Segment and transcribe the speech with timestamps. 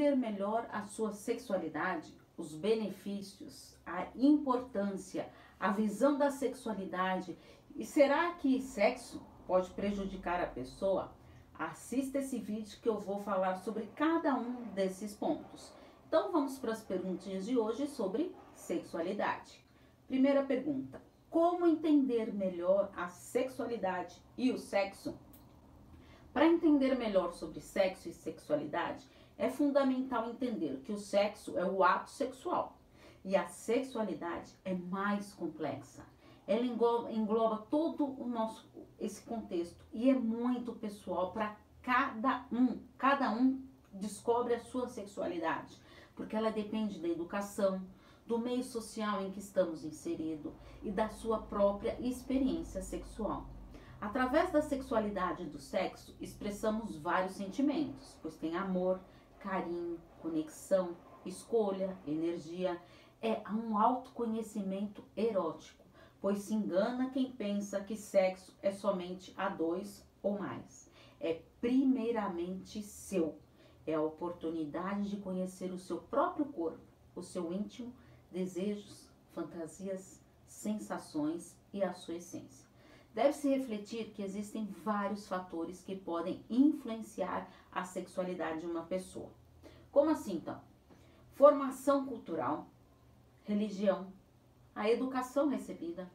[0.00, 5.28] entender melhor a sua sexualidade, os benefícios, a importância,
[5.58, 7.36] a visão da sexualidade
[7.76, 11.12] e será que sexo pode prejudicar a pessoa?
[11.52, 15.70] Assista esse vídeo que eu vou falar sobre cada um desses pontos.
[16.08, 19.62] Então vamos para as perguntinhas de hoje sobre sexualidade.
[20.08, 25.14] Primeira pergunta: Como entender melhor a sexualidade e o sexo?
[26.32, 29.06] Para entender melhor sobre sexo e sexualidade,
[29.40, 32.76] é fundamental entender que o sexo é o ato sexual
[33.24, 36.04] e a sexualidade é mais complexa.
[36.46, 42.80] Ela engloba, engloba todo o nosso esse contexto e é muito pessoal para cada um.
[42.98, 43.62] Cada um
[43.94, 45.80] descobre a sua sexualidade,
[46.14, 47.80] porque ela depende da educação,
[48.26, 50.52] do meio social em que estamos inseridos
[50.82, 53.46] e da sua própria experiência sexual.
[53.98, 59.00] Através da sexualidade e do sexo, expressamos vários sentimentos, pois tem amor,
[59.40, 62.80] carinho, conexão, escolha, energia.
[63.20, 65.84] É um autoconhecimento erótico,
[66.20, 70.90] pois se engana quem pensa que sexo é somente a dois ou mais.
[71.18, 73.38] É primeiramente seu.
[73.86, 76.80] É a oportunidade de conhecer o seu próprio corpo,
[77.14, 77.92] o seu íntimo,
[78.30, 82.69] desejos, fantasias, sensações e a sua essência.
[83.12, 89.30] Deve-se refletir que existem vários fatores que podem influenciar a sexualidade de uma pessoa.
[89.90, 90.60] Como assim, então?
[91.34, 92.68] Formação cultural,
[93.44, 94.12] religião,
[94.74, 96.08] a educação recebida,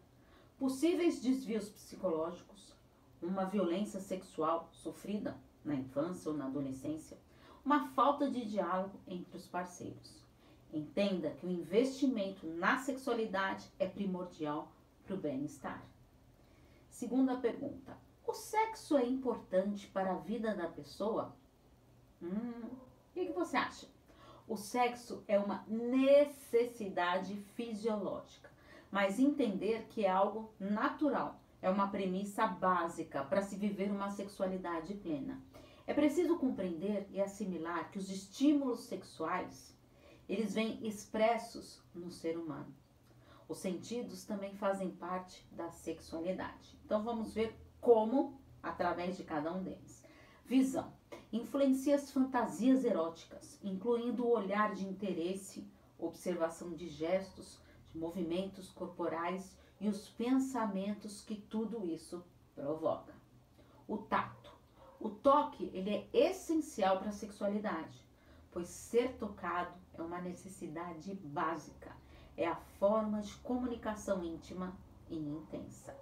[0.58, 2.74] possíveis desvios psicológicos,
[3.22, 7.18] uma violência sexual sofrida na infância ou na adolescência,
[7.66, 10.24] uma falta de diálogo entre os parceiros.
[10.72, 14.72] Entenda que o investimento na sexualidade é primordial
[15.06, 15.84] para o bem-estar.
[16.96, 21.36] Segunda pergunta: o sexo é importante para a vida da pessoa?
[22.22, 23.90] Hum, o que, que você acha?
[24.48, 28.50] O sexo é uma necessidade fisiológica,
[28.90, 34.94] mas entender que é algo natural é uma premissa básica para se viver uma sexualidade
[34.94, 35.44] plena.
[35.86, 39.78] É preciso compreender e assimilar que os estímulos sexuais,
[40.30, 42.74] eles vêm expressos no ser humano.
[43.48, 46.78] Os sentidos também fazem parte da sexualidade.
[46.84, 50.04] Então vamos ver como através de cada um deles.
[50.46, 50.92] Visão.
[51.32, 55.68] Influencia as fantasias eróticas, incluindo o olhar de interesse,
[56.00, 57.60] observação de gestos,
[57.92, 62.24] de movimentos corporais e os pensamentos que tudo isso
[62.56, 63.14] provoca.
[63.88, 64.52] O tato.
[65.00, 68.04] O toque, ele é essencial para a sexualidade,
[68.52, 71.96] pois ser tocado é uma necessidade básica
[72.38, 74.76] é a forma de comunicação íntima
[75.10, 75.96] e intensa.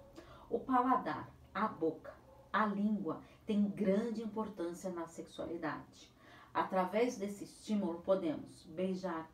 [0.50, 2.14] O paladar, a boca,
[2.52, 6.12] a língua tem grande importância na sexualidade.
[6.52, 9.30] Através desse estímulo podemos beijar,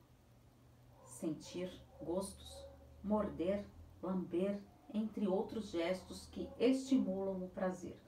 [1.05, 1.71] sentir
[2.03, 2.66] gostos,
[3.03, 3.65] morder,
[4.03, 4.60] lamber,
[4.93, 8.00] entre outros gestos que estimulam o prazer.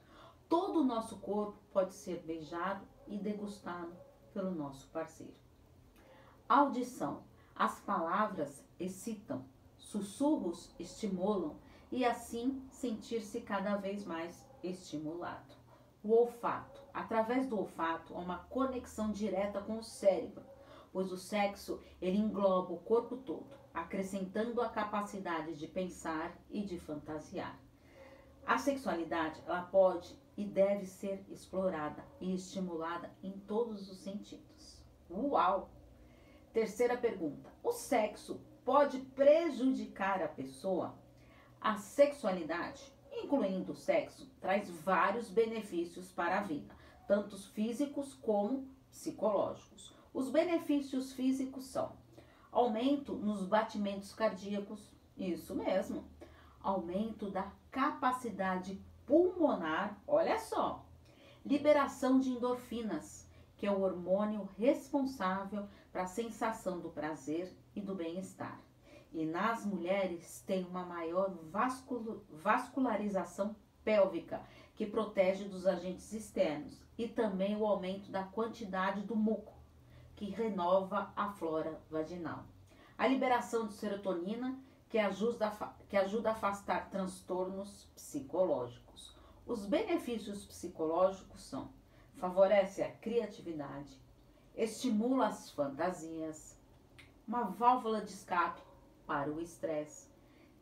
[0.49, 3.95] Todo o nosso corpo pode ser beijado e degustado
[4.33, 5.33] pelo nosso parceiro.
[6.49, 7.23] Audição.
[7.55, 9.45] As palavras excitam,
[9.77, 11.55] sussurros estimulam
[11.91, 15.53] e assim sentir-se cada vez mais estimulado.
[16.03, 16.81] O olfato.
[16.93, 20.43] Através do olfato há uma conexão direta com o cérebro,
[20.91, 26.79] pois o sexo ele engloba o corpo todo, acrescentando a capacidade de pensar e de
[26.79, 27.59] fantasiar.
[28.45, 34.83] A sexualidade ela pode e deve ser explorada e estimulada em todos os sentidos.
[35.09, 35.69] Uau!
[36.51, 40.95] Terceira pergunta: o sexo pode prejudicar a pessoa?
[41.59, 42.81] A sexualidade,
[43.11, 46.73] incluindo o sexo, traz vários benefícios para a vida,
[47.07, 49.93] tanto físicos como psicológicos.
[50.13, 51.91] Os benefícios físicos são
[52.51, 56.05] aumento nos batimentos cardíacos, isso mesmo,
[56.61, 60.85] aumento da capacidade pulmonar, olha só,
[61.43, 67.95] liberação de endorfinas, que é o hormônio responsável para a sensação do prazer e do
[67.95, 68.59] bem-estar.
[69.11, 71.35] E nas mulheres tem uma maior
[72.31, 74.41] vascularização pélvica,
[74.75, 79.53] que protege dos agentes externos, e também o aumento da quantidade do muco,
[80.15, 82.45] que renova a flora vaginal.
[82.97, 84.59] A liberação de serotonina,
[84.89, 85.51] que ajuda,
[85.89, 89.15] que ajuda a afastar transtornos psicológicos.
[89.45, 91.69] Os benefícios psicológicos são
[92.23, 93.99] favorece a criatividade,
[94.55, 96.57] estimula as fantasias,
[97.27, 98.61] uma válvula de escape
[99.05, 100.09] para o estresse,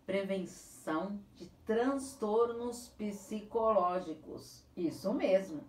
[0.05, 4.63] prevenção de transtornos psicológicos.
[4.75, 5.63] Isso mesmo.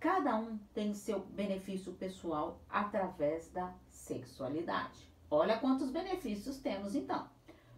[0.00, 5.08] Cada um tem seu benefício pessoal através da sexualidade.
[5.30, 7.28] Olha quantos benefícios temos então.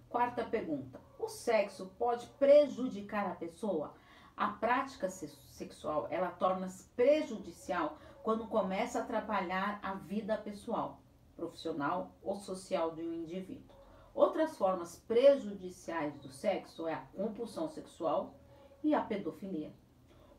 [0.09, 3.95] Quarta pergunta: o sexo pode prejudicar a pessoa?
[4.37, 10.99] A prática sexual, ela torna-se prejudicial quando começa a atrapalhar a vida pessoal,
[11.37, 13.75] profissional ou social de um indivíduo.
[14.15, 18.35] Outras formas prejudiciais do sexo é a compulsão sexual
[18.83, 19.73] e a pedofilia.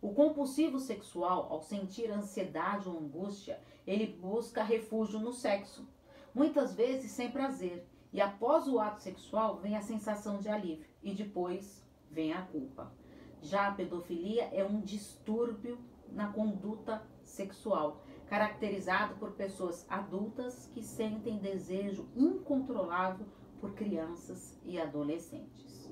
[0.01, 5.87] O compulsivo sexual, ao sentir ansiedade ou angústia, ele busca refúgio no sexo,
[6.33, 11.13] muitas vezes sem prazer, e após o ato sexual vem a sensação de alívio e
[11.13, 12.93] depois vem a culpa.
[13.41, 15.77] Já a pedofilia é um distúrbio
[16.11, 23.25] na conduta sexual, caracterizado por pessoas adultas que sentem desejo incontrolável
[23.59, 25.89] por crianças e adolescentes.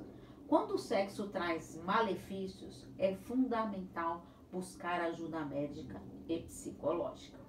[0.48, 7.40] Quando o sexo traz malefícios, é fundamental buscar ajuda médica e psicológica.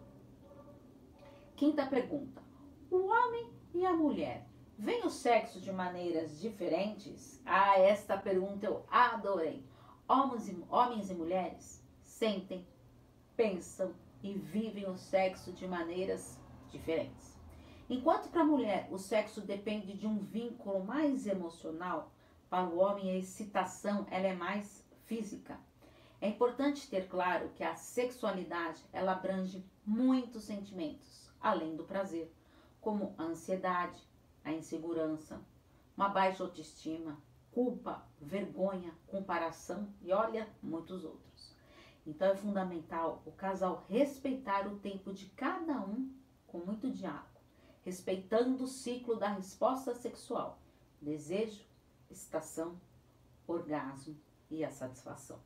[1.56, 2.42] Quinta pergunta:
[2.90, 4.48] O homem e a mulher
[4.78, 7.42] veem o sexo de maneiras diferentes?
[7.44, 9.64] Ah, esta pergunta eu adorei.
[10.08, 12.66] Homens e, homens e mulheres sentem,
[13.36, 13.94] pensam
[14.24, 16.40] e vivem o sexo de maneiras
[16.70, 17.38] diferentes.
[17.90, 22.10] Enquanto para a mulher o sexo depende de um vínculo mais emocional,
[22.48, 25.60] para o homem a excitação ela é mais física.
[26.22, 32.34] É importante ter claro que a sexualidade ela abrange muitos sentimentos, além do prazer,
[32.80, 34.02] como a ansiedade,
[34.42, 35.38] a insegurança,
[35.94, 37.22] uma baixa autoestima,
[37.52, 41.53] culpa, vergonha, comparação e olha, muitos outros.
[42.06, 46.12] Então é fundamental o casal respeitar o tempo de cada um
[46.46, 47.40] com muito diálogo,
[47.82, 50.58] respeitando o ciclo da resposta sexual,
[51.00, 51.64] desejo,
[52.10, 52.78] excitação,
[53.46, 54.16] orgasmo
[54.50, 55.40] e a satisfação.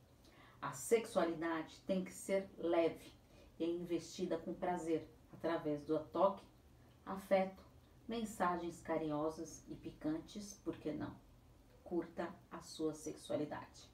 [0.61, 3.13] A sexualidade tem que ser leve
[3.59, 6.45] e investida com prazer, através do toque,
[7.07, 7.63] afeto,
[8.09, 11.15] mensagens carinhosas e picantes, por que não?
[11.89, 13.89] curta a sua sexualidade.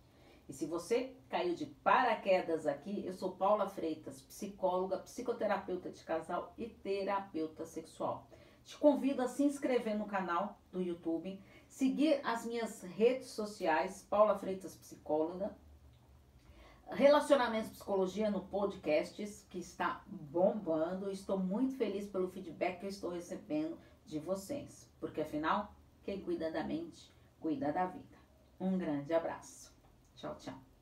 [0.49, 6.53] E se você caiu de paraquedas aqui, eu sou Paula Freitas, psicóloga, psicoterapeuta de casal
[6.59, 8.29] e terapeuta sexual.
[8.65, 14.39] Te convido a se inscrever no canal do YouTube, seguir as minhas redes sociais, Paula
[14.39, 15.57] Freitas Psicóloga,
[16.89, 21.11] Relacionamentos Psicologia no Podcasts, que está bombando.
[21.11, 26.51] Estou muito feliz pelo feedback que eu estou recebendo de vocês, porque afinal, quem cuida
[26.53, 27.15] da mente
[27.45, 28.17] cuida da vida.
[28.59, 29.74] Um grande abraço.
[30.15, 30.74] 小强。